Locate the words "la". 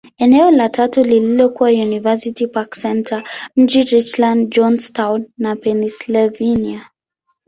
0.51-0.69